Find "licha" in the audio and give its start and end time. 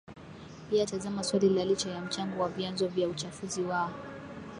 1.65-1.89